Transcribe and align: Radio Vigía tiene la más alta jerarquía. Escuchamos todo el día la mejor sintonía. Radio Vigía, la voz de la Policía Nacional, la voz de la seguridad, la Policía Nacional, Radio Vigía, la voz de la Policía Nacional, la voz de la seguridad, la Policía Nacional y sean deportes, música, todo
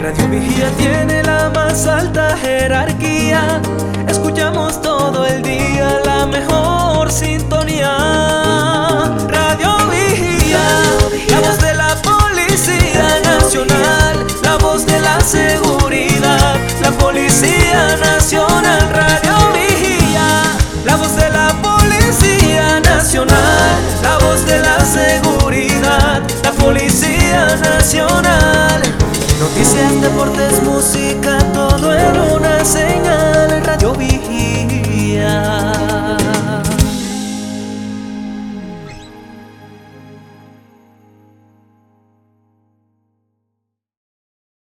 Radio 0.00 0.28
Vigía 0.28 0.70
tiene 0.78 1.22
la 1.24 1.50
más 1.50 1.86
alta 1.86 2.34
jerarquía. 2.38 3.60
Escuchamos 4.08 4.80
todo 4.80 5.26
el 5.26 5.42
día 5.42 6.00
la 6.06 6.24
mejor 6.24 7.12
sintonía. 7.12 7.98
Radio 9.28 9.76
Vigía, 9.90 10.62
la 11.28 11.40
voz 11.40 11.60
de 11.60 11.74
la 11.74 11.94
Policía 11.96 13.20
Nacional, 13.22 14.26
la 14.42 14.56
voz 14.56 14.86
de 14.86 15.00
la 15.00 15.20
seguridad, 15.20 16.56
la 16.80 16.92
Policía 16.92 17.98
Nacional, 17.98 18.88
Radio 18.90 19.52
Vigía, 19.52 20.44
la 20.86 20.96
voz 20.96 21.14
de 21.14 21.28
la 21.28 21.54
Policía 21.60 22.80
Nacional, 22.80 23.76
la 24.02 24.16
voz 24.16 24.46
de 24.46 24.60
la 24.60 24.80
seguridad, 24.80 26.22
la 26.42 26.52
Policía 26.52 27.56
Nacional 27.56 28.59
y 29.60 29.64
sean 29.64 30.00
deportes, 30.00 30.62
música, 30.62 31.38
todo 31.52 31.99